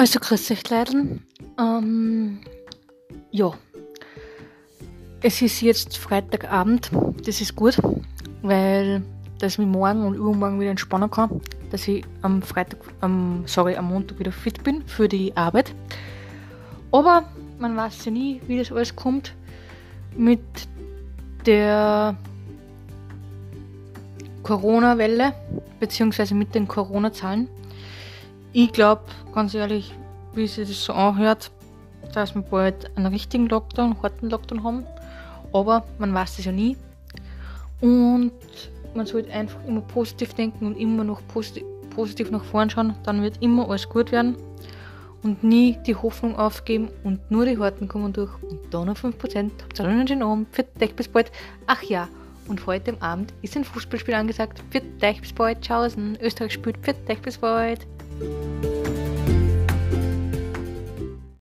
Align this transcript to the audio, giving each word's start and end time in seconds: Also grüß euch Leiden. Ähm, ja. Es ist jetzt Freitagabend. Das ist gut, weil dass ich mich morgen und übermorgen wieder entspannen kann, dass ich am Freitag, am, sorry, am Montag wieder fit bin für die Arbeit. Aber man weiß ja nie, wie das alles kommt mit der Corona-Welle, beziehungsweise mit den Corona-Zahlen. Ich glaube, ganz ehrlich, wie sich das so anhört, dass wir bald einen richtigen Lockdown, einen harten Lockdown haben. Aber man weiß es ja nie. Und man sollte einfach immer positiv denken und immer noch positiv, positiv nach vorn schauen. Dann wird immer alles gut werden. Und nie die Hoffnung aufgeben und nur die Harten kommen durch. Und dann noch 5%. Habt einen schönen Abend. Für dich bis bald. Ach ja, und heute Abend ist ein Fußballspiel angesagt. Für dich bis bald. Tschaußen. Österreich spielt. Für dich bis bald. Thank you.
Also 0.00 0.18
grüß 0.18 0.50
euch 0.52 0.70
Leiden. 0.70 1.26
Ähm, 1.58 2.40
ja. 3.32 3.52
Es 5.20 5.42
ist 5.42 5.60
jetzt 5.60 5.98
Freitagabend. 5.98 6.90
Das 7.26 7.42
ist 7.42 7.54
gut, 7.54 7.76
weil 8.40 9.02
dass 9.38 9.52
ich 9.52 9.58
mich 9.58 9.68
morgen 9.68 10.06
und 10.06 10.14
übermorgen 10.14 10.58
wieder 10.58 10.70
entspannen 10.70 11.10
kann, 11.10 11.42
dass 11.70 11.86
ich 11.86 12.02
am 12.22 12.40
Freitag, 12.40 12.78
am, 13.02 13.42
sorry, 13.44 13.76
am 13.76 13.88
Montag 13.88 14.18
wieder 14.18 14.32
fit 14.32 14.64
bin 14.64 14.86
für 14.86 15.06
die 15.06 15.36
Arbeit. 15.36 15.74
Aber 16.92 17.24
man 17.58 17.76
weiß 17.76 18.06
ja 18.06 18.10
nie, 18.10 18.40
wie 18.46 18.56
das 18.56 18.72
alles 18.72 18.96
kommt 18.96 19.34
mit 20.16 20.40
der 21.44 22.16
Corona-Welle, 24.44 25.34
beziehungsweise 25.78 26.34
mit 26.34 26.54
den 26.54 26.66
Corona-Zahlen. 26.66 27.48
Ich 28.52 28.72
glaube, 28.72 29.02
ganz 29.32 29.54
ehrlich, 29.54 29.94
wie 30.34 30.46
sich 30.46 30.68
das 30.68 30.84
so 30.84 30.92
anhört, 30.92 31.52
dass 32.14 32.34
wir 32.34 32.42
bald 32.42 32.90
einen 32.96 33.06
richtigen 33.06 33.48
Lockdown, 33.48 33.92
einen 33.92 34.02
harten 34.02 34.28
Lockdown 34.28 34.64
haben. 34.64 34.86
Aber 35.52 35.84
man 35.98 36.12
weiß 36.12 36.38
es 36.38 36.44
ja 36.44 36.52
nie. 36.52 36.76
Und 37.80 38.32
man 38.94 39.06
sollte 39.06 39.32
einfach 39.32 39.64
immer 39.66 39.80
positiv 39.80 40.34
denken 40.34 40.66
und 40.66 40.76
immer 40.76 41.04
noch 41.04 41.20
positiv, 41.28 41.64
positiv 41.94 42.30
nach 42.30 42.44
vorn 42.44 42.70
schauen. 42.70 42.94
Dann 43.04 43.22
wird 43.22 43.40
immer 43.40 43.68
alles 43.68 43.88
gut 43.88 44.10
werden. 44.12 44.36
Und 45.22 45.44
nie 45.44 45.76
die 45.86 45.94
Hoffnung 45.94 46.36
aufgeben 46.36 46.88
und 47.04 47.30
nur 47.30 47.44
die 47.44 47.58
Harten 47.58 47.88
kommen 47.88 48.12
durch. 48.12 48.30
Und 48.42 48.58
dann 48.70 48.86
noch 48.86 48.96
5%. 48.96 49.50
Habt 49.62 49.80
einen 49.80 50.08
schönen 50.08 50.22
Abend. 50.22 50.48
Für 50.50 50.62
dich 50.64 50.94
bis 50.94 51.08
bald. 51.08 51.30
Ach 51.66 51.82
ja, 51.82 52.08
und 52.48 52.66
heute 52.66 53.00
Abend 53.00 53.32
ist 53.42 53.56
ein 53.56 53.64
Fußballspiel 53.64 54.14
angesagt. 54.14 54.62
Für 54.70 54.80
dich 54.80 55.20
bis 55.20 55.32
bald. 55.32 55.60
Tschaußen. 55.60 56.18
Österreich 56.22 56.54
spielt. 56.54 56.78
Für 56.82 56.94
dich 56.94 57.20
bis 57.20 57.38
bald. 57.38 57.86
Thank 58.18 58.64
you. 58.64 58.79